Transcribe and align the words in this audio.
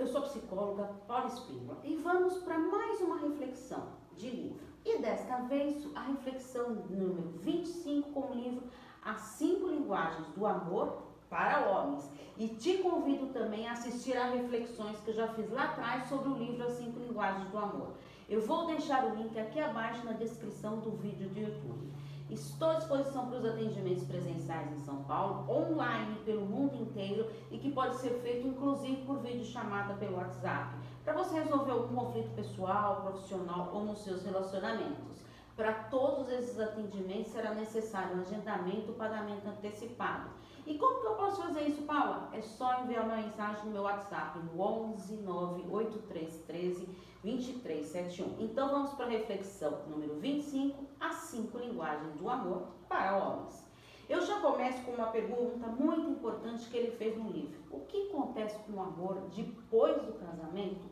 eu 0.00 0.06
sou 0.06 0.22
psicóloga 0.22 0.90
Paula 1.06 1.26
Espínola 1.26 1.78
e 1.84 1.94
vamos 1.96 2.38
para 2.38 2.58
mais 2.58 3.02
uma 3.02 3.18
reflexão 3.18 3.88
de 4.16 4.30
livro. 4.30 4.60
E 4.82 4.96
desta 4.98 5.36
vez 5.42 5.86
a 5.94 6.04
reflexão 6.04 6.70
número 6.88 7.34
25 7.42 8.10
com 8.10 8.32
o 8.32 8.34
livro 8.34 8.62
As 9.04 9.20
Cinco 9.20 9.66
Linguagens 9.66 10.26
do 10.28 10.46
Amor 10.46 11.02
para 11.28 11.68
Homens. 11.68 12.10
E 12.38 12.48
te 12.48 12.78
convido 12.78 13.26
também 13.26 13.68
a 13.68 13.72
assistir 13.72 14.16
a 14.16 14.30
reflexões 14.30 14.98
que 15.00 15.10
eu 15.10 15.14
já 15.14 15.28
fiz 15.34 15.50
lá 15.50 15.64
atrás 15.64 16.08
sobre 16.08 16.30
o 16.30 16.34
livro 16.34 16.64
As 16.64 16.72
Cinco 16.72 16.98
Linguagens 16.98 17.50
do 17.50 17.58
Amor. 17.58 17.88
Eu 18.26 18.40
vou 18.40 18.66
deixar 18.68 19.04
o 19.04 19.14
link 19.14 19.38
aqui 19.38 19.60
abaixo 19.60 20.02
na 20.06 20.12
descrição 20.12 20.78
do 20.78 20.92
vídeo 20.92 21.28
do 21.28 21.38
YouTube. 21.38 21.92
Estou 22.30 22.70
à 22.70 22.74
disposição 22.74 23.26
para 23.26 23.38
os 23.38 23.44
atendimentos 23.44 24.04
presenciais 24.04 24.72
em 24.72 24.78
São 24.84 25.02
Paulo, 25.02 25.50
online 25.50 26.16
pelo 26.24 26.46
mundo 26.46 26.76
inteiro 26.76 27.28
e 27.50 27.58
que 27.58 27.72
pode 27.72 27.96
ser 27.96 28.20
feito 28.20 28.46
inclusive 28.46 29.04
por 29.04 29.18
vídeo 29.18 29.44
chamada 29.44 29.94
pelo 29.94 30.16
WhatsApp, 30.16 30.76
para 31.04 31.12
você 31.12 31.40
resolver 31.40 31.72
algum 31.72 31.92
conflito 31.92 32.30
pessoal, 32.36 33.02
profissional 33.02 33.70
ou 33.74 33.84
nos 33.84 34.04
seus 34.04 34.22
relacionamentos. 34.22 35.24
Para 35.56 35.72
todos 35.72 36.30
esses 36.30 36.58
atendimentos 36.60 37.32
será 37.32 37.52
necessário 37.52 38.16
um 38.16 38.20
agendamento, 38.20 38.92
pagamento 38.92 39.48
antecipado. 39.48 40.30
E 40.64 40.78
como 40.78 41.00
que 41.00 41.06
eu 41.08 41.14
posso 41.14 41.42
fazer 41.42 41.62
isso, 41.62 41.82
Paula? 41.82 42.28
É 42.32 42.40
só 42.40 42.82
enviar 42.82 43.06
uma 43.06 43.16
mensagem 43.16 43.64
no 43.64 43.72
meu 43.72 43.82
WhatsApp, 43.82 44.38
no 44.38 44.60
11 44.60 45.16
98313 45.16 47.09
2371. 47.22 48.36
Então 48.38 48.68
vamos 48.70 48.92
para 48.92 49.06
a 49.06 49.10
reflexão 49.10 49.82
número 49.88 50.18
25, 50.18 50.84
as 50.98 51.14
cinco 51.16 51.58
linguagens 51.58 52.14
do 52.14 52.28
amor 52.28 52.68
para 52.88 53.16
homens. 53.16 53.64
Eu 54.08 54.20
já 54.22 54.40
começo 54.40 54.82
com 54.82 54.92
uma 54.92 55.06
pergunta 55.06 55.68
muito 55.68 56.10
importante 56.10 56.68
que 56.68 56.76
ele 56.76 56.96
fez 56.96 57.16
no 57.16 57.30
livro. 57.30 57.60
O 57.70 57.80
que 57.80 58.08
acontece 58.08 58.58
com 58.64 58.72
o 58.72 58.82
amor 58.82 59.20
depois 59.32 60.02
do 60.02 60.14
casamento? 60.14 60.88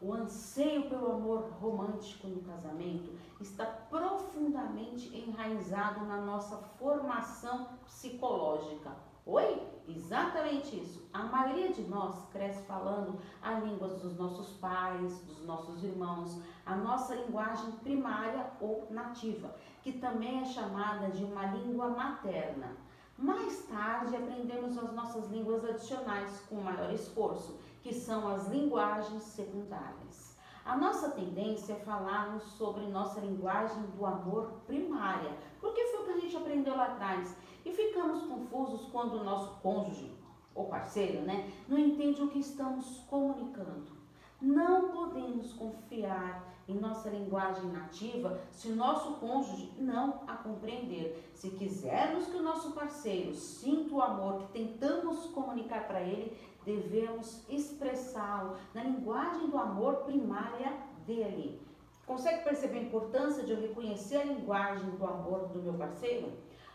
O 0.00 0.12
anseio 0.12 0.88
pelo 0.88 1.12
amor 1.12 1.50
romântico 1.60 2.26
no 2.26 2.40
casamento 2.42 3.12
está 3.40 3.66
profundamente 3.66 5.14
enraizado 5.16 6.04
na 6.06 6.20
nossa 6.20 6.56
formação 6.78 7.68
psicológica. 7.84 8.92
Oi? 9.26 9.62
Exatamente 9.88 10.78
isso. 10.78 11.08
A 11.12 11.22
maioria 11.22 11.72
de 11.72 11.82
nós 11.82 12.26
cresce 12.30 12.62
falando 12.64 13.18
a 13.40 13.52
língua 13.54 13.88
dos 13.88 14.18
nossos 14.18 14.50
pais, 14.58 15.18
dos 15.22 15.42
nossos 15.46 15.82
irmãos, 15.82 16.38
a 16.66 16.76
nossa 16.76 17.14
linguagem 17.14 17.70
primária 17.82 18.50
ou 18.60 18.86
nativa, 18.90 19.54
que 19.82 19.92
também 19.92 20.42
é 20.42 20.44
chamada 20.44 21.08
de 21.08 21.24
uma 21.24 21.46
língua 21.46 21.88
materna. 21.88 22.76
Mais 23.16 23.64
tarde 23.66 24.14
aprendemos 24.14 24.76
as 24.76 24.92
nossas 24.92 25.30
línguas 25.30 25.64
adicionais 25.64 26.40
com 26.48 26.56
maior 26.56 26.92
esforço, 26.92 27.58
que 27.82 27.94
são 27.94 28.28
as 28.28 28.48
linguagens 28.48 29.22
secundárias. 29.22 30.34
A 30.66 30.76
nossa 30.76 31.10
tendência 31.10 31.74
é 31.74 31.76
falarmos 31.76 32.42
sobre 32.42 32.86
nossa 32.86 33.20
linguagem 33.20 33.82
do 33.96 34.04
amor 34.04 34.62
primária, 34.66 35.32
porque 35.60 35.86
foi 35.88 36.00
o 36.00 36.04
que 36.04 36.10
a 36.10 36.20
gente 36.20 36.36
aprendeu 36.36 36.74
lá 36.74 36.86
atrás 36.86 37.36
e 37.64 37.72
ficamos 37.72 38.22
confusos 38.26 38.88
quando 38.90 39.14
o 39.14 39.24
nosso 39.24 39.60
cônjuge, 39.60 40.12
ou 40.54 40.66
parceiro, 40.66 41.22
né, 41.22 41.50
não 41.68 41.78
entende 41.78 42.22
o 42.22 42.28
que 42.28 42.38
estamos 42.38 42.98
comunicando. 43.08 43.94
Não 44.40 44.90
podemos 44.90 45.52
confiar 45.54 46.54
em 46.68 46.74
nossa 46.74 47.08
linguagem 47.08 47.70
nativa 47.70 48.40
se 48.50 48.68
o 48.68 48.76
nosso 48.76 49.14
cônjuge 49.14 49.72
não 49.78 50.22
a 50.26 50.34
compreender. 50.34 51.30
Se 51.34 51.50
quisermos 51.50 52.26
que 52.26 52.36
o 52.36 52.42
nosso 52.42 52.72
parceiro 52.72 53.34
sinta 53.34 53.94
o 53.94 54.02
amor 54.02 54.40
que 54.40 54.52
tentamos 54.52 55.26
comunicar 55.26 55.86
para 55.86 56.02
ele, 56.02 56.36
devemos 56.64 57.44
expressá-lo 57.48 58.56
na 58.72 58.82
linguagem 58.82 59.48
do 59.48 59.58
amor 59.58 60.04
primária 60.04 60.72
dele. 61.06 61.60
Consegue 62.06 62.44
perceber 62.44 62.78
a 62.78 62.82
importância 62.82 63.44
de 63.44 63.52
eu 63.52 63.60
reconhecer 63.60 64.16
a 64.16 64.24
linguagem 64.24 64.90
do 64.90 65.06
amor 65.06 65.48
do 65.48 65.62
meu 65.62 65.74
parceiro? 65.74 66.32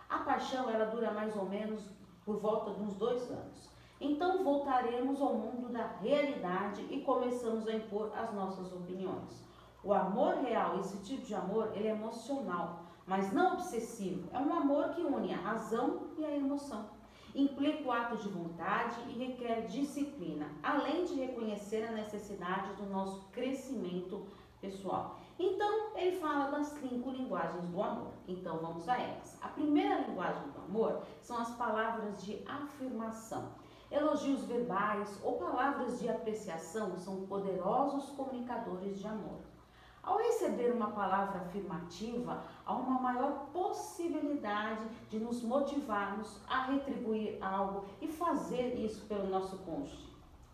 A 0.09 0.18
paixão 0.20 0.70
ela 0.70 0.86
dura 0.86 1.12
mais 1.12 1.36
ou 1.38 1.46
menos 1.46 1.88
por 2.25 2.38
volta 2.38 2.72
de 2.72 2.81
uns 2.81 2.96
dois 2.96 3.30
anos. 3.30 3.70
Então 4.02 4.44
voltaremos 4.44 5.22
ao 5.22 5.36
mundo 5.36 5.70
da 5.70 5.86
realidade 6.02 6.86
e 6.90 7.02
começamos 7.02 7.68
a 7.68 7.74
impor 7.74 8.12
as 8.16 8.34
nossas 8.34 8.72
opiniões. 8.74 9.47
O 9.84 9.94
amor 9.94 10.36
real, 10.36 10.80
esse 10.80 10.97
tipo 11.03 11.25
de 11.25 11.36
amor, 11.36 11.72
ele 11.75 11.88
é 11.88 11.92
emocional, 11.92 12.86
mas 13.06 13.31
não 13.31 13.53
obsessivo. 13.53 14.28
É 14.34 14.40
um 14.40 14.53
amor 14.53 14.90
que 14.90 15.02
une 15.02 15.34
a 15.34 15.38
razão 15.38 16.08
e 16.18 16.26
a 16.26 16.36
emoção. 16.36 16.90
Implica 17.36 17.88
o 17.88 17.91
ato 17.91 18.18
de 18.18 18.30
vontade 18.30 19.00
e 19.09 19.12
requer 19.14 19.68
disciplina, 19.68 20.47
além 20.64 21.06
de 21.06 21.14
reconhecer 21.14 21.84
a 21.86 21.91
necessidade 21.91 22.74
do 22.74 22.88
nosso 22.88 23.28
crescimento 23.30 24.26
pessoal. 24.59 25.20
Então, 25.39 25.95
ele 25.95 26.19
fala 26.19 26.51
das 26.51 26.67
cinco 26.67 27.11
linguagens 27.11 27.66
do 27.69 27.81
amor. 27.81 28.11
Então, 28.27 28.57
vamos 28.57 28.89
a 28.89 28.97
elas. 28.97 29.38
A 29.41 29.47
primeira 29.47 30.01
linguagem 30.01 30.44
do 30.50 30.59
amor 30.59 31.01
são 31.22 31.38
as 31.38 31.50
palavras 31.55 32.22
de 32.22 32.44
afirmação. 32.45 33.47
Elogios 33.89 34.44
verbais 34.44 35.17
ou 35.23 35.38
palavras 35.38 35.97
de 35.97 36.09
apreciação 36.09 36.97
são 36.97 37.25
poderosos 37.25 38.09
comunicadores 38.09 38.99
de 38.99 39.07
amor. 39.07 39.39
Ao 40.03 40.17
receber 40.17 40.72
uma 40.72 40.91
palavra 40.91 41.39
afirmativa, 41.39 42.44
há 42.66 42.73
uma 42.73 42.99
maior 42.99 43.47
possibilidade 43.53 44.85
de 45.09 45.19
nos 45.19 45.41
motivarmos 45.41 46.41
a 46.49 46.63
retribuir 46.63 47.38
algo 47.41 47.85
e 48.01 48.07
fazer 48.07 48.75
isso 48.75 49.05
pelo 49.07 49.28
nosso 49.28 49.57
cônjuge, 49.59 50.09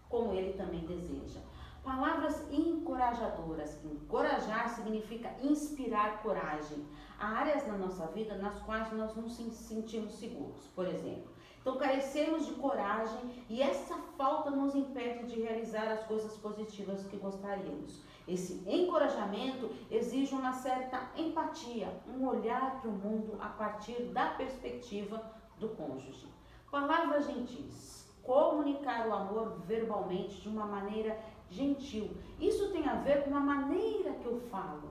como 0.10 0.34
ele 0.34 0.54
também 0.54 0.86
deseja. 0.86 1.40
Palavras 1.86 2.52
encorajadoras. 2.52 3.80
Encorajar 3.86 4.70
significa 4.70 5.32
inspirar 5.40 6.24
coragem. 6.24 6.84
Há 7.20 7.28
áreas 7.28 7.68
na 7.68 7.78
nossa 7.78 8.08
vida 8.08 8.36
nas 8.40 8.60
quais 8.64 8.92
nós 8.92 9.16
não 9.16 9.24
nos 9.24 9.36
sentimos 9.36 10.16
seguros, 10.16 10.66
por 10.76 10.88
exemplo. 10.88 11.32
Então, 11.62 11.78
carecemos 11.78 12.48
de 12.48 12.54
coragem 12.54 13.46
e 13.48 13.62
essa 13.62 13.96
falta 14.18 14.50
nos 14.50 14.74
impede 14.74 15.28
de 15.28 15.42
realizar 15.42 15.88
as 15.88 16.04
coisas 16.06 16.36
positivas 16.38 17.06
que 17.06 17.18
gostaríamos. 17.18 18.02
Esse 18.28 18.64
encorajamento 18.68 19.70
exige 19.92 20.34
uma 20.34 20.54
certa 20.54 21.12
empatia, 21.16 22.02
um 22.08 22.28
olhar 22.28 22.82
para 22.82 22.90
o 22.90 22.94
mundo 22.94 23.38
a 23.40 23.50
partir 23.50 24.06
da 24.06 24.30
perspectiva 24.30 25.22
do 25.60 25.70
cônjuge. 25.70 26.28
Palavras 26.72 27.28
gentis. 27.28 28.04
Comunicar 28.24 29.08
o 29.08 29.14
amor 29.14 29.60
verbalmente 29.68 30.42
de 30.42 30.50
uma 30.50 30.66
maneira 30.66 31.16
gentil. 31.56 32.12
Isso 32.40 32.72
tem 32.72 32.88
a 32.88 32.96
ver 32.96 33.24
com 33.24 33.36
a 33.36 33.40
maneira 33.40 34.14
que 34.14 34.26
eu 34.26 34.40
falo. 34.52 34.90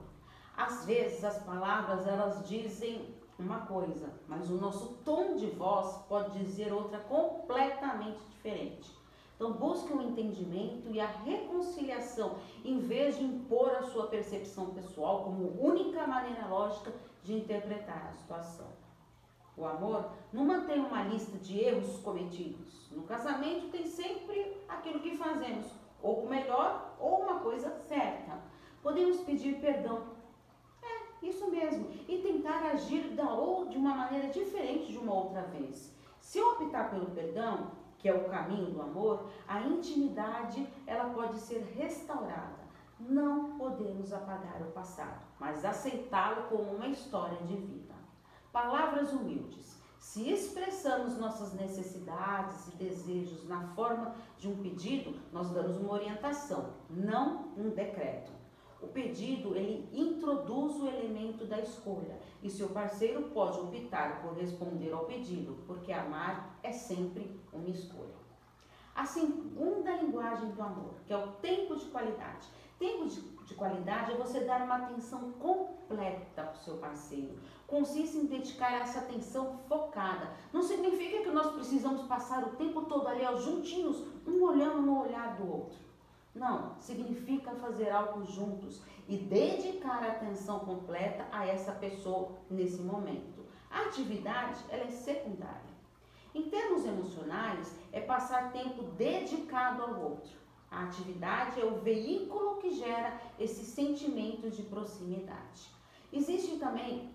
Às 0.57 0.85
vezes 0.85 1.23
as 1.23 1.37
palavras 1.43 2.07
elas 2.07 2.47
dizem 2.47 3.13
uma 3.37 3.59
coisa, 3.61 4.09
mas 4.27 4.49
o 4.49 4.55
nosso 4.55 4.95
tom 5.03 5.35
de 5.35 5.47
voz 5.47 5.97
pode 6.07 6.39
dizer 6.39 6.71
outra 6.73 6.99
completamente 6.99 8.19
diferente. 8.29 8.89
Então 9.35 9.51
busque 9.51 9.91
o 9.91 9.97
um 9.97 10.01
entendimento 10.01 10.89
e 10.89 11.01
a 11.01 11.07
reconciliação, 11.07 12.37
em 12.63 12.79
vez 12.79 13.17
de 13.17 13.25
impor 13.25 13.69
a 13.71 13.83
sua 13.83 14.07
percepção 14.07 14.67
pessoal 14.67 15.25
como 15.25 15.61
única 15.61 16.07
maneira 16.07 16.47
lógica 16.47 16.93
de 17.21 17.33
interpretar 17.33 18.07
a 18.07 18.13
situação. 18.13 18.67
O 19.57 19.65
amor 19.65 20.11
não 20.31 20.45
mantém 20.45 20.79
uma 20.79 21.03
lista 21.03 21.37
de 21.37 21.59
erros 21.59 21.97
cometidos. 21.99 22.89
No 22.91 23.03
casamento 23.03 23.69
tem 23.71 23.85
sempre 23.85 24.57
aquilo 24.69 25.01
que 25.01 25.17
fazemos 25.17 25.65
ou 26.05 26.23
o 26.23 26.29
melhor, 26.29 26.95
ou 26.99 27.21
uma 27.21 27.39
coisa 27.39 27.71
certa. 27.87 28.37
Podemos 28.83 29.21
pedir 29.21 29.59
perdão. 29.59 30.03
É, 30.83 31.25
isso 31.25 31.49
mesmo. 31.49 31.89
E 32.07 32.19
tentar 32.19 32.61
agir 32.67 33.15
da, 33.15 33.33
ou 33.33 33.65
de 33.65 33.77
uma 33.77 33.95
maneira 33.95 34.27
diferente 34.27 34.91
de 34.91 34.97
uma 34.99 35.13
outra 35.13 35.41
vez. 35.41 35.95
Se 36.19 36.37
eu 36.37 36.51
optar 36.51 36.91
pelo 36.91 37.07
perdão, 37.07 37.71
que 37.97 38.07
é 38.07 38.13
o 38.13 38.29
caminho 38.29 38.67
do 38.67 38.81
amor, 38.81 39.29
a 39.47 39.61
intimidade 39.61 40.67
ela 40.85 41.09
pode 41.09 41.39
ser 41.39 41.61
restaurada. 41.75 42.63
Não 42.99 43.57
podemos 43.57 44.13
apagar 44.13 44.61
o 44.61 44.71
passado, 44.71 45.25
mas 45.39 45.65
aceitá-lo 45.65 46.43
como 46.49 46.75
uma 46.75 46.87
história 46.87 47.37
de 47.39 47.55
vida. 47.55 47.95
Palavras 48.51 49.11
humildes. 49.11 49.74
Se 50.05 50.29
expressamos 50.29 51.17
nossas 51.17 51.51
necessidades 51.55 52.67
e 52.67 52.75
desejos 52.77 53.43
na 53.49 53.69
forma 53.69 54.15
de 54.37 54.47
um 54.47 54.61
pedido, 54.61 55.15
nós 55.33 55.49
damos 55.49 55.77
uma 55.77 55.93
orientação, 55.93 56.75
não 56.91 57.47
um 57.57 57.71
decreto. 57.71 58.31
O 58.79 58.87
pedido, 58.87 59.55
ele 59.55 59.89
introduz 59.91 60.75
o 60.75 60.87
elemento 60.87 61.45
da 61.45 61.59
escolha 61.59 62.19
e 62.43 62.51
seu 62.51 62.69
parceiro 62.69 63.31
pode 63.31 63.59
optar 63.59 64.21
por 64.21 64.35
responder 64.35 64.93
ao 64.93 65.05
pedido, 65.05 65.57
porque 65.65 65.91
amar 65.91 66.59
é 66.61 66.71
sempre 66.71 67.41
uma 67.51 67.67
escolha. 67.67 68.15
A 68.93 69.05
segunda 69.05 69.91
linguagem 69.97 70.51
do 70.51 70.61
amor, 70.61 70.93
que 71.07 71.13
é 71.13 71.17
o 71.17 71.31
tempo 71.33 71.75
de 71.75 71.85
qualidade. 71.85 72.47
Tempo 72.77 73.07
de, 73.07 73.21
de 73.21 73.55
qualidade 73.55 74.11
é 74.11 74.15
você 74.15 74.41
dar 74.41 74.61
uma 74.61 74.75
atenção 74.75 75.31
completa 75.33 76.43
para 76.43 76.53
o 76.53 76.63
seu 76.63 76.77
parceiro. 76.77 77.37
Consiste 77.67 78.17
em 78.17 78.25
dedicar 78.25 78.73
essa 78.73 78.99
atenção 78.99 79.57
focada. 79.67 80.31
Não 80.53 80.61
significa 80.61 81.23
que 81.23 81.31
nós 81.31 81.53
precisamos 81.53 82.03
passar 82.03 82.43
o 82.43 82.55
tempo 82.55 82.83
todo 82.83 83.07
ali, 83.07 83.23
juntinhos, 83.41 84.03
um 84.27 84.43
olhando 84.43 84.81
no 84.81 85.01
olhar 85.01 85.35
do 85.35 85.51
outro. 85.51 85.79
Não, 86.33 86.75
significa 86.79 87.51
fazer 87.55 87.89
algo 87.89 88.25
juntos 88.25 88.81
e 89.07 89.17
dedicar 89.17 90.03
a 90.03 90.11
atenção 90.11 90.59
completa 90.59 91.25
a 91.31 91.45
essa 91.47 91.71
pessoa 91.71 92.31
nesse 92.49 92.81
momento. 92.81 93.45
A 93.71 93.81
atividade 93.81 94.63
ela 94.69 94.83
é 94.83 94.89
secundária. 94.89 95.75
Em 96.33 96.49
termos 96.49 96.85
emocionais, 96.85 97.73
é 97.93 98.01
passar 98.01 98.51
tempo 98.51 98.83
dedicado 98.83 99.81
ao 99.81 100.01
outro. 100.01 100.37
A 100.69 100.83
atividade 100.83 101.61
é 101.61 101.65
o 101.65 101.79
veículo 101.79 102.57
que 102.57 102.73
gera 102.73 103.17
esse 103.39 103.63
sentimento 103.63 104.49
de 104.49 104.63
proximidade. 104.63 105.71
Existe 106.11 106.57
também, 106.57 107.09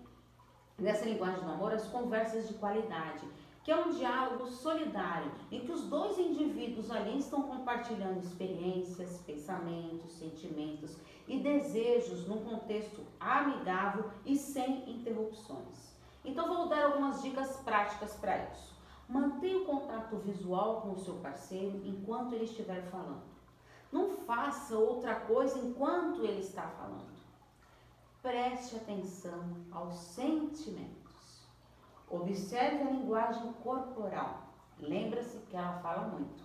nessa 0.81 1.05
linguagem 1.05 1.43
do 1.43 1.51
amor, 1.51 1.71
as 1.71 1.87
conversas 1.87 2.47
de 2.47 2.55
qualidade, 2.55 3.25
que 3.63 3.71
é 3.71 3.77
um 3.77 3.91
diálogo 3.91 4.47
solidário, 4.47 5.31
em 5.51 5.59
que 5.59 5.71
os 5.71 5.83
dois 5.83 6.17
indivíduos 6.17 6.89
ali 6.89 7.19
estão 7.19 7.43
compartilhando 7.43 8.19
experiências, 8.19 9.21
pensamentos, 9.21 10.13
sentimentos 10.13 10.97
e 11.27 11.37
desejos 11.37 12.27
num 12.27 12.43
contexto 12.43 13.01
amigável 13.19 14.09
e 14.25 14.35
sem 14.35 14.89
interrupções. 14.89 15.91
Então 16.25 16.47
vou 16.47 16.67
dar 16.67 16.85
algumas 16.85 17.21
dicas 17.21 17.57
práticas 17.57 18.15
para 18.15 18.49
isso. 18.51 18.71
Mantenha 19.07 19.59
o 19.59 19.65
contato 19.65 20.15
visual 20.17 20.81
com 20.81 20.93
o 20.93 20.99
seu 20.99 21.15
parceiro 21.15 21.81
enquanto 21.85 22.33
ele 22.33 22.45
estiver 22.45 22.81
falando. 22.89 23.29
Não 23.91 24.09
faça 24.09 24.75
outra 24.77 25.15
coisa 25.15 25.59
enquanto 25.59 26.23
ele 26.23 26.39
está 26.39 26.63
falando. 26.63 27.20
Preste 28.21 28.75
atenção 28.75 29.55
aos 29.71 29.95
sentimentos. 29.95 31.47
Observe 32.07 32.83
a 32.83 32.91
linguagem 32.91 33.51
corporal. 33.63 34.43
Lembra-se 34.79 35.39
que 35.49 35.57
ela 35.57 35.79
fala 35.79 36.07
muito. 36.07 36.43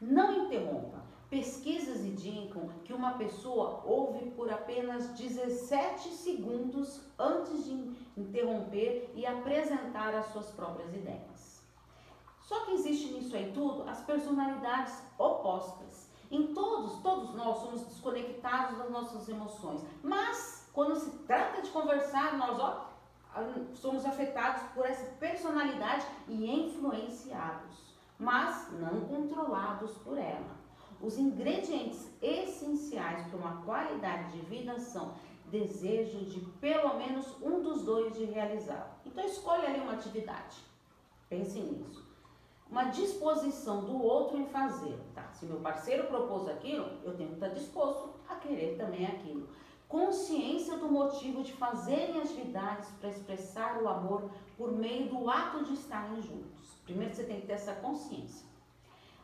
Não 0.00 0.46
interrompa. 0.46 1.02
Pesquisas 1.28 2.04
indicam 2.04 2.68
que 2.84 2.92
uma 2.92 3.14
pessoa 3.14 3.82
ouve 3.84 4.30
por 4.30 4.48
apenas 4.52 5.08
17 5.18 6.10
segundos 6.10 7.02
antes 7.18 7.64
de 7.64 7.72
interromper 8.16 9.10
e 9.16 9.26
apresentar 9.26 10.14
as 10.14 10.26
suas 10.26 10.52
próprias 10.52 10.94
ideias. 10.94 11.60
Só 12.40 12.64
que 12.66 12.74
existe 12.74 13.12
nisso 13.12 13.34
aí 13.34 13.50
tudo 13.52 13.82
as 13.88 14.00
personalidades 14.02 15.02
opostas. 15.18 16.08
Em 16.30 16.54
todos, 16.54 17.02
todos 17.02 17.34
nós 17.34 17.58
somos 17.58 17.84
desconectados 17.84 18.78
das 18.78 18.90
nossas 18.90 19.28
emoções. 19.28 19.84
Mas 20.04 20.55
quando 20.76 20.94
se 20.94 21.10
trata 21.20 21.62
de 21.62 21.70
conversar, 21.70 22.36
nós 22.36 22.60
ó, 22.60 22.90
somos 23.76 24.04
afetados 24.04 24.62
por 24.74 24.84
essa 24.84 25.06
personalidade 25.14 26.04
e 26.28 26.50
influenciados, 26.50 27.94
mas 28.18 28.70
não 28.72 29.00
controlados 29.06 29.92
por 30.04 30.18
ela. 30.18 30.54
Os 31.00 31.16
ingredientes 31.16 32.06
essenciais 32.20 33.26
para 33.28 33.38
uma 33.38 33.62
qualidade 33.62 34.32
de 34.32 34.40
vida 34.40 34.78
são 34.78 35.14
desejo 35.46 36.26
de 36.26 36.40
pelo 36.60 36.98
menos 36.98 37.26
um 37.40 37.62
dos 37.62 37.82
dois 37.82 38.14
de 38.14 38.26
realizar. 38.26 38.98
Então 39.06 39.24
escolha 39.24 39.68
ali 39.68 39.80
uma 39.80 39.94
atividade. 39.94 40.58
Pense 41.30 41.58
nisso 41.58 42.04
uma 42.70 42.84
disposição 42.86 43.84
do 43.84 44.02
outro 44.02 44.36
em 44.36 44.46
fazer. 44.46 44.98
Tá? 45.14 45.30
Se 45.32 45.46
meu 45.46 45.60
parceiro 45.60 46.08
propôs 46.08 46.48
aquilo, 46.48 46.98
eu 47.04 47.16
tenho 47.16 47.30
que 47.30 47.36
estar 47.36 47.48
disposto 47.48 48.10
a 48.28 48.34
querer 48.34 48.76
também 48.76 49.06
aquilo. 49.06 49.48
Consciência 49.88 50.76
do 50.78 50.88
motivo 50.88 51.44
de 51.44 51.52
fazerem 51.52 52.20
atividades 52.20 52.90
para 53.00 53.08
expressar 53.08 53.80
o 53.80 53.88
amor 53.88 54.30
por 54.56 54.72
meio 54.72 55.08
do 55.08 55.30
ato 55.30 55.62
de 55.64 55.74
estarem 55.74 56.20
juntos. 56.20 56.80
Primeiro 56.84 57.14
você 57.14 57.22
tem 57.22 57.40
que 57.40 57.46
ter 57.46 57.52
essa 57.52 57.72
consciência. 57.74 58.46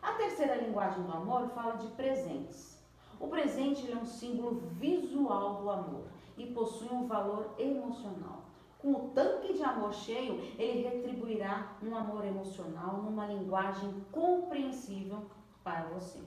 A 0.00 0.12
terceira 0.12 0.54
linguagem 0.54 1.02
do 1.02 1.12
amor 1.12 1.48
fala 1.48 1.76
de 1.76 1.88
presentes. 1.88 2.80
O 3.18 3.26
presente 3.26 3.90
é 3.90 3.96
um 3.96 4.04
símbolo 4.04 4.62
visual 4.72 5.62
do 5.62 5.70
amor 5.70 6.04
e 6.36 6.46
possui 6.46 6.88
um 6.90 7.06
valor 7.06 7.54
emocional. 7.58 8.42
Com 8.78 8.92
o 8.92 9.08
tanque 9.10 9.54
de 9.54 9.62
amor 9.62 9.92
cheio, 9.92 10.40
ele 10.58 10.82
retribuirá 10.82 11.76
um 11.82 11.96
amor 11.96 12.24
emocional 12.24 13.02
numa 13.02 13.26
linguagem 13.26 14.04
compreensível 14.10 15.30
para 15.62 15.84
você. 15.84 16.18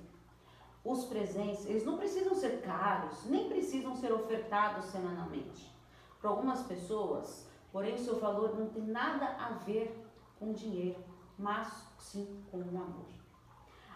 Os 0.86 1.06
presentes, 1.06 1.66
eles 1.66 1.84
não 1.84 1.98
precisam 1.98 2.36
ser 2.36 2.62
caros, 2.62 3.26
nem 3.26 3.50
precisam 3.50 3.96
ser 3.96 4.14
ofertados 4.14 4.86
semanalmente. 4.86 5.76
Para 6.22 6.30
algumas 6.30 6.62
pessoas, 6.62 7.48
porém, 7.72 7.96
o 7.96 7.98
seu 7.98 8.20
valor 8.20 8.56
não 8.56 8.70
tem 8.70 8.84
nada 8.84 9.26
a 9.26 9.50
ver 9.66 10.00
com 10.40 10.54
dinheiro, 10.54 11.04
mas 11.40 11.88
sim 11.98 12.40
com 12.52 12.60
o 12.60 12.80
amor. 12.80 13.08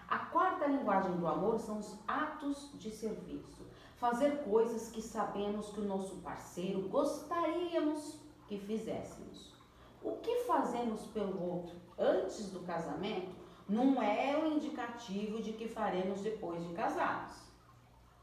A 0.08 0.18
quarta 0.18 0.66
linguagem 0.66 1.16
do 1.18 1.28
amor 1.28 1.60
são 1.60 1.78
os 1.78 1.96
atos 2.08 2.72
de 2.74 2.90
serviço. 2.90 3.68
Fazer 3.98 4.44
coisas 4.44 4.90
que 4.90 5.04
sabemos 5.04 5.70
que 5.70 5.82
o 5.82 5.86
nosso 5.86 6.16
parceiro 6.18 6.90
gostaríamos 6.90 8.20
que 8.48 8.58
fizéssemos. 8.58 9.54
O 10.02 10.14
que 10.14 10.46
fazemos 10.46 11.06
pelo 11.08 11.40
outro 11.40 11.76
antes 12.00 12.50
do 12.50 12.62
casamento 12.62 13.39
não 13.70 14.02
é 14.02 14.36
o 14.38 14.48
indicativo 14.48 15.42
de 15.42 15.54
que 15.54 15.68
faremos 15.68 16.22
depois 16.22 16.66
de 16.68 16.74
casados. 16.74 17.36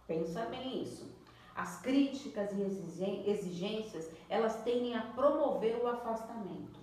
Pensa 0.06 0.44
bem 0.46 0.82
isso. 0.82 1.14
As 1.54 1.80
críticas 1.80 2.50
e 2.52 3.30
exigências, 3.30 4.10
elas 4.28 4.62
tendem 4.62 4.94
a 4.94 5.02
promover 5.02 5.78
o 5.82 5.86
afastamento. 5.86 6.78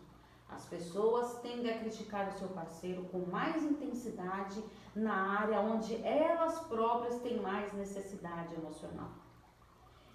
As 0.50 0.66
pessoas 0.66 1.40
tendem 1.42 1.74
a 1.74 1.80
criticar 1.80 2.30
o 2.30 2.38
seu 2.38 2.48
parceiro 2.50 3.04
com 3.06 3.20
mais 3.20 3.64
intensidade 3.64 4.64
na 4.96 5.40
área 5.40 5.60
onde 5.60 5.96
elas 6.06 6.60
próprias 6.62 7.20
têm 7.22 7.40
mais 7.40 7.74
necessidade 7.74 8.54
emocional. 8.56 9.10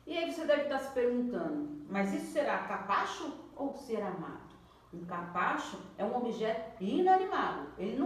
E 0.06 0.16
aí 0.16 0.32
você 0.32 0.44
deve 0.44 0.62
estar 0.62 0.78
se 0.78 0.92
perguntando, 0.92 1.84
mas 1.88 2.14
isso 2.14 2.32
será 2.32 2.58
capacho 2.66 3.32
ou 3.54 3.74
ser 3.74 4.00
amado? 4.00 4.48
Um 4.92 5.04
capacho 5.04 5.78
é 5.98 6.04
um 6.04 6.16
objeto 6.16 6.82
inanimado, 6.82 7.68
ele 7.76 7.97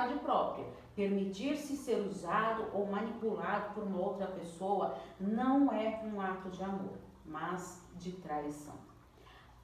vontade 0.00 0.18
própria. 0.20 0.66
Permitir-se 0.94 1.76
ser 1.76 2.00
usado 2.00 2.66
ou 2.72 2.86
manipulado 2.86 3.74
por 3.74 3.84
uma 3.84 3.98
outra 3.98 4.26
pessoa 4.26 4.96
não 5.18 5.72
é 5.72 6.00
um 6.04 6.20
ato 6.20 6.50
de 6.50 6.62
amor, 6.62 6.98
mas 7.24 7.86
de 7.96 8.12
traição. 8.12 8.74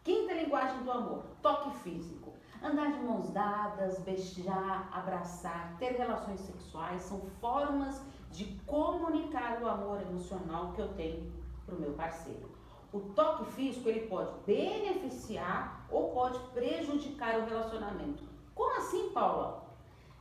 Quinta 0.04 0.34
linguagem 0.34 0.82
do 0.82 0.90
amor: 0.90 1.24
toque 1.42 1.70
físico. 1.78 2.34
Andar 2.62 2.92
de 2.92 3.00
mãos 3.00 3.30
dadas, 3.30 3.98
beijar, 4.00 4.88
abraçar, 4.90 5.76
ter 5.78 5.92
relações 5.92 6.40
sexuais 6.40 7.02
são 7.02 7.20
formas 7.40 8.02
de 8.30 8.46
comunicar 8.66 9.60
o 9.62 9.68
amor 9.68 10.00
emocional 10.00 10.72
que 10.72 10.80
eu 10.80 10.88
tenho 10.94 11.32
para 11.66 11.74
o 11.74 11.80
meu 11.80 11.92
parceiro. 11.92 12.50
O 12.92 13.00
toque 13.00 13.44
físico 13.52 13.88
ele 13.88 14.06
pode 14.06 14.32
beneficiar 14.46 15.86
ou 15.90 16.12
pode 16.12 16.38
prejudicar 16.54 17.40
o 17.40 17.44
relacionamento. 17.44 18.24
Como 18.54 18.78
assim, 18.78 19.10
Paula? 19.10 19.65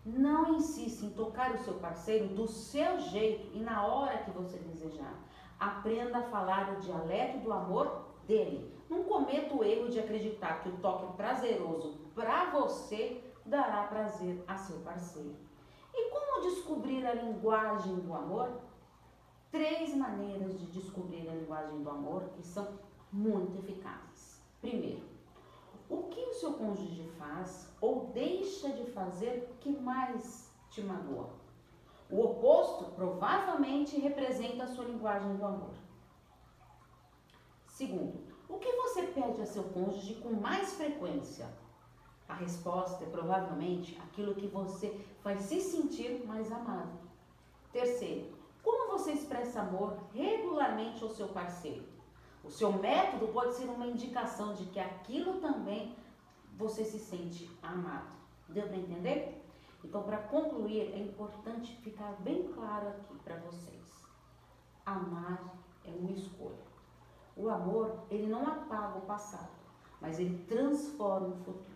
Não 0.06 0.56
insista 0.56 1.06
em 1.06 1.10
tocar 1.10 1.56
o 1.56 1.58
seu 1.58 1.74
parceiro 1.76 2.28
do 2.28 2.48
seu 2.48 3.00
jeito 3.00 3.50
e 3.54 3.60
na 3.60 3.86
hora 3.86 4.20
que 4.20 4.32
você 4.32 4.58
desejar. 4.60 5.14
Aprenda 5.60 6.20
a 6.20 6.30
falar 6.30 6.74
o 6.74 6.80
dialeto 6.80 7.40
do 7.40 7.52
amor 7.52 8.06
dele. 8.28 8.72
Não 8.90 9.04
cometa 9.04 9.56
o 9.56 9.64
erro 9.64 9.90
de 9.90 10.00
acreditar 10.00 10.62
que 10.62 10.70
o 10.70 10.78
toque 10.78 11.18
prazeroso 11.18 11.98
para 12.14 12.52
você 12.52 13.24
dará 13.46 13.84
prazer 13.84 14.44
a 14.48 14.56
seu 14.56 14.80
parceiro. 14.82 15.36
E 15.94 16.10
como 16.12 16.42
descobrir 16.50 17.06
a 17.06 17.16
linguagem 17.16 17.96
do 17.96 18.14
amor? 18.14 18.62
três 19.56 19.96
maneiras 19.96 20.60
de 20.60 20.66
descobrir 20.66 21.30
a 21.30 21.34
linguagem 21.34 21.82
do 21.82 21.90
amor 21.90 22.24
que 22.36 22.46
são 22.46 22.78
muito 23.10 23.58
eficazes. 23.60 24.42
Primeiro, 24.60 25.02
o 25.90 26.04
que 26.04 26.20
o 26.20 26.34
seu 26.34 26.54
cônjuge 26.54 27.10
faz 27.18 27.70
ou 27.80 28.08
deixa 28.08 28.70
de 28.70 28.86
fazer 28.92 29.56
que 29.60 29.70
mais 29.70 30.52
te 30.70 30.82
magoa? 30.82 31.30
O 32.10 32.22
oposto 32.22 32.86
provavelmente 32.92 34.00
representa 34.00 34.64
a 34.64 34.68
sua 34.68 34.86
linguagem 34.86 35.36
do 35.36 35.46
amor. 35.46 35.74
Segundo, 37.68 38.20
o 38.48 38.58
que 38.58 38.72
você 38.72 39.04
pede 39.08 39.42
a 39.42 39.46
seu 39.46 39.64
cônjuge 39.64 40.16
com 40.16 40.34
mais 40.34 40.74
frequência? 40.74 41.48
A 42.28 42.34
resposta 42.34 43.04
é 43.04 43.08
provavelmente 43.08 44.00
aquilo 44.02 44.36
que 44.36 44.48
você 44.48 44.90
faz 45.22 45.42
se 45.42 45.62
sentir 45.62 46.26
mais 46.26 46.52
amado. 46.52 46.98
Terceiro, 47.72 48.34
como 48.64 48.98
você 48.98 49.12
expressa 49.12 49.62
amor 49.62 49.98
regularmente 50.14 51.04
ao 51.04 51.10
seu 51.10 51.28
parceiro? 51.28 51.95
O 52.46 52.52
seu 52.52 52.72
método 52.72 53.28
pode 53.30 53.56
ser 53.56 53.66
uma 53.66 53.88
indicação 53.88 54.54
de 54.54 54.66
que 54.68 54.80
aquilo 54.80 55.42
também 55.42 55.96
você 56.56 56.86
se 56.86 57.00
sente 57.00 57.50
amado. 57.62 58.14
Deu 58.48 58.68
para 58.68 58.78
entender? 58.78 59.44
Então, 59.84 60.04
para 60.04 60.18
concluir, 60.18 60.94
é 60.94 61.00
importante 61.00 61.76
ficar 61.78 62.14
bem 62.20 62.48
claro 62.54 62.90
aqui 62.90 63.16
para 63.24 63.38
vocês. 63.38 64.06
Amar 64.86 65.56
é 65.84 65.90
uma 65.90 66.12
escolha. 66.12 66.64
O 67.36 67.50
amor, 67.50 68.04
ele 68.12 68.28
não 68.28 68.46
apaga 68.46 69.00
o 69.00 69.02
passado, 69.02 69.50
mas 70.00 70.20
ele 70.20 70.46
transforma 70.46 71.30
o 71.30 71.38
futuro. 71.38 71.76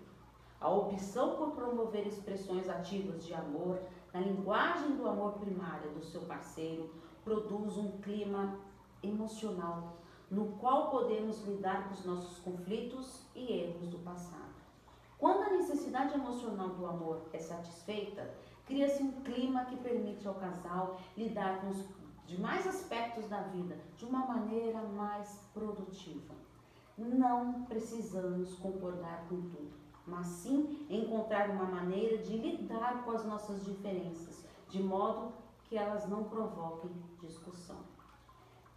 A 0.62 0.70
opção 0.70 1.36
por 1.36 1.52
promover 1.52 2.06
expressões 2.06 2.70
ativas 2.70 3.26
de 3.26 3.34
amor 3.34 3.80
na 4.14 4.20
linguagem 4.20 4.96
do 4.96 5.08
amor 5.08 5.34
primária 5.34 5.90
do 5.90 6.04
seu 6.04 6.22
parceiro 6.22 6.94
produz 7.24 7.76
um 7.76 8.00
clima 8.02 8.60
emocional 9.02 9.98
no 10.30 10.46
qual 10.58 10.92
podemos 10.92 11.42
lidar 11.48 11.88
com 11.88 11.94
os 11.94 12.06
nossos 12.06 12.38
conflitos 12.40 13.26
e 13.36 13.52
erros 13.52 13.88
do 13.88 13.98
passado. 14.00 14.50
Quando 15.18 15.44
a 15.44 15.50
necessidade 15.50 16.14
emocional 16.14 16.70
do 16.70 16.86
amor 16.86 17.22
é 17.34 17.40
satisfeita, 17.40 18.34
cria-se 18.66 19.04
um 19.04 19.22
clima 19.22 19.66
que 19.66 19.76
permite 19.78 20.28
ao 20.28 20.36
casal 20.36 21.00
lidar 21.18 21.62
com 21.62 21.70
os 21.70 21.84
demais 22.28 22.66
aspectos 22.68 23.28
da 23.28 23.42
vida 23.42 23.78
de 23.98 24.06
uma 24.06 24.26
maneira 24.28 24.82
mais 24.84 25.42
produtiva. 25.54 26.36
Não 26.96 27.64
precisamos 27.64 28.54
concordar 28.56 29.26
com 29.28 29.42
tudo, 29.42 29.74
mas 30.06 30.28
sim 30.28 30.86
encontrar 30.90 31.50
uma 31.50 31.66
maneira 31.66 32.20
de 32.20 32.38
lidar 32.38 33.04
com 33.04 33.12
as 33.12 33.26
nossas 33.26 33.66
diferenças, 33.66 34.46
de 34.70 34.84
modo 34.84 35.34
que 35.64 35.76
elas 35.76 36.08
não 36.08 36.26
provoquem 36.26 36.92
discussão. 37.20 37.89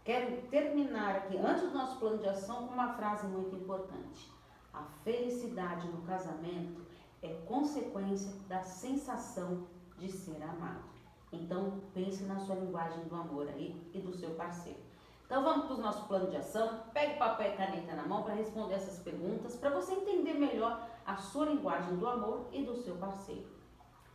Quero 0.03 0.41
terminar 0.49 1.15
aqui, 1.15 1.37
antes 1.37 1.63
do 1.63 1.71
nosso 1.71 1.97
plano 1.97 2.17
de 2.17 2.27
ação, 2.27 2.67
com 2.67 2.73
uma 2.73 2.93
frase 2.93 3.25
muito 3.25 3.55
importante. 3.55 4.29
A 4.73 4.83
felicidade 5.01 5.87
no 5.87 6.01
casamento 6.01 6.81
é 7.21 7.29
consequência 7.45 8.33
da 8.49 8.61
sensação 8.61 9.65
de 9.97 10.11
ser 10.11 10.43
amado. 10.43 10.83
Então, 11.31 11.81
pense 11.93 12.25
na 12.25 12.37
sua 12.37 12.55
linguagem 12.55 13.05
do 13.05 13.15
amor 13.15 13.47
aí 13.47 13.81
e 13.93 13.99
do 13.99 14.13
seu 14.13 14.31
parceiro. 14.31 14.79
Então, 15.25 15.41
vamos 15.41 15.67
para 15.67 15.75
o 15.75 15.81
nosso 15.81 16.05
plano 16.05 16.29
de 16.29 16.35
ação. 16.35 16.83
Pegue 16.93 17.17
papel 17.17 17.53
e 17.53 17.55
caneta 17.55 17.95
na 17.95 18.03
mão 18.03 18.23
para 18.23 18.33
responder 18.33 18.73
essas 18.73 18.99
perguntas, 18.99 19.55
para 19.55 19.69
você 19.69 19.93
entender 19.93 20.33
melhor 20.33 20.85
a 21.05 21.15
sua 21.15 21.45
linguagem 21.45 21.95
do 21.95 22.07
amor 22.07 22.49
e 22.51 22.65
do 22.65 22.75
seu 22.75 22.97
parceiro. 22.97 23.47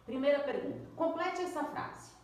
Primeira 0.04 0.40
pergunta: 0.40 0.86
complete 0.94 1.40
essa 1.40 1.64
frase. 1.64 2.17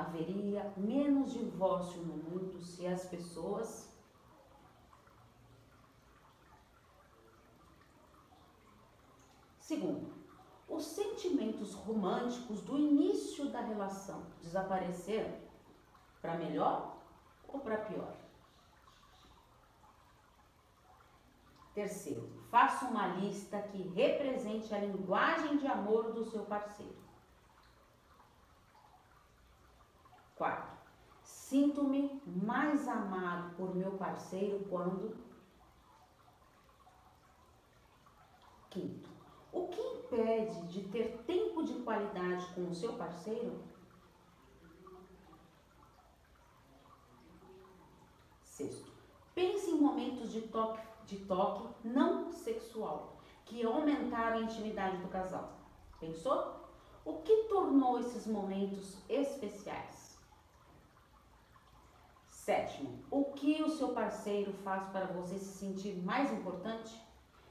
Haveria 0.00 0.72
menos 0.76 1.32
divórcio 1.32 2.00
no 2.02 2.16
mundo 2.16 2.62
se 2.62 2.86
as 2.86 3.04
pessoas 3.04 3.90
Segundo, 9.58 10.12
os 10.68 10.84
sentimentos 10.84 11.74
românticos 11.74 12.60
do 12.62 12.76
início 12.76 13.50
da 13.50 13.60
relação 13.60 14.26
desapareceram 14.42 15.32
para 16.20 16.34
melhor 16.34 16.96
ou 17.46 17.60
para 17.60 17.76
pior? 17.76 18.16
Terceiro, 21.72 22.28
faça 22.50 22.86
uma 22.86 23.06
lista 23.06 23.62
que 23.62 23.82
represente 23.90 24.74
a 24.74 24.78
linguagem 24.78 25.58
de 25.58 25.68
amor 25.68 26.14
do 26.14 26.24
seu 26.24 26.44
parceiro. 26.46 27.09
Sinto-me 31.50 32.22
mais 32.24 32.86
amado 32.86 33.56
por 33.56 33.74
meu 33.74 33.90
parceiro 33.96 34.64
quando. 34.70 35.16
Quinto, 38.70 39.10
o 39.52 39.66
que 39.66 39.80
impede 39.80 40.68
de 40.68 40.82
ter 40.90 41.24
tempo 41.26 41.64
de 41.64 41.74
qualidade 41.80 42.46
com 42.54 42.68
o 42.68 42.74
seu 42.74 42.92
parceiro? 42.92 43.64
Sexto, 48.44 48.92
pense 49.34 49.72
em 49.72 49.80
momentos 49.80 50.30
de 50.30 50.42
toque, 50.42 50.86
de 51.04 51.16
toque 51.24 51.68
não 51.82 52.30
sexual 52.30 53.16
que 53.44 53.66
aumentaram 53.66 54.38
a 54.38 54.42
intimidade 54.42 54.98
do 54.98 55.08
casal. 55.08 55.58
Pensou? 55.98 56.60
O 57.04 57.14
que 57.22 57.48
tornou 57.48 57.98
esses 57.98 58.24
momentos 58.24 58.98
especiais? 59.08 59.99
Sétimo, 62.44 62.98
o 63.10 63.24
que 63.32 63.62
o 63.62 63.68
seu 63.68 63.88
parceiro 63.88 64.50
faz 64.64 64.88
para 64.88 65.04
você 65.04 65.38
se 65.38 65.58
sentir 65.58 65.94
mais 66.02 66.32
importante? 66.32 66.98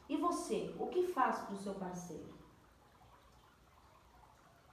E 0.10 0.18
você, 0.18 0.74
o 0.80 0.88
que 0.88 1.04
faz 1.04 1.38
para 1.38 1.54
o 1.54 1.58
seu 1.58 1.76
parceiro? 1.76 2.34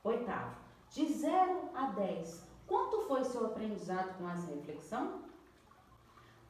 Oitavo, 0.03 0.57
de 0.89 1.05
0 1.05 1.69
a 1.75 1.89
10, 1.89 2.49
quanto 2.67 3.03
foi 3.03 3.25
seu 3.25 3.45
aprendizado 3.45 4.17
com 4.17 4.27
essa 4.31 4.51
reflexão? 4.53 5.21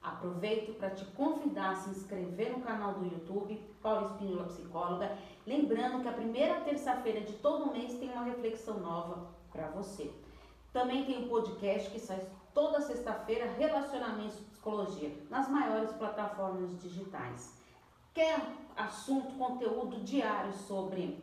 Aproveito 0.00 0.78
para 0.78 0.90
te 0.90 1.04
convidar 1.06 1.70
a 1.70 1.74
se 1.74 1.90
inscrever 1.90 2.56
no 2.56 2.62
canal 2.62 2.94
do 2.94 3.04
YouTube 3.04 3.60
Paula 3.82 4.12
Espínola 4.12 4.44
Psicóloga, 4.44 5.18
lembrando 5.44 6.02
que 6.02 6.08
a 6.08 6.12
primeira 6.12 6.60
terça-feira 6.60 7.22
de 7.22 7.32
todo 7.38 7.72
mês 7.72 7.98
tem 7.98 8.12
uma 8.12 8.22
reflexão 8.22 8.78
nova 8.78 9.26
para 9.50 9.66
você. 9.70 10.14
Também 10.72 11.04
tem 11.04 11.24
um 11.24 11.28
podcast 11.28 11.90
que 11.90 11.98
sai 11.98 12.24
toda 12.56 12.80
sexta-feira, 12.80 13.52
Relacionamentos 13.58 14.40
Psicologia, 14.40 15.14
nas 15.28 15.46
maiores 15.46 15.92
plataformas 15.92 16.80
digitais. 16.80 17.60
Quer 18.14 18.40
assunto, 18.74 19.36
conteúdo 19.36 20.00
diário 20.02 20.54
sobre 20.54 21.22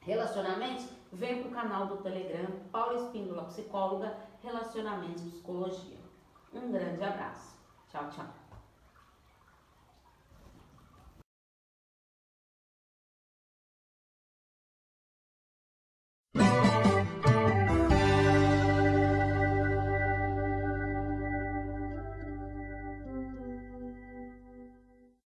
relacionamentos? 0.00 0.88
Vem 1.12 1.42
para 1.42 1.50
o 1.50 1.54
canal 1.54 1.86
do 1.88 1.98
Telegram, 1.98 2.48
Paula 2.72 3.02
Espíndola, 3.02 3.44
psicóloga, 3.44 4.16
Relacionamentos 4.42 5.22
Psicologia. 5.24 5.98
Um 6.54 6.72
grande 6.72 7.04
abraço. 7.04 7.54
Tchau, 7.90 8.08
tchau. 8.08 8.39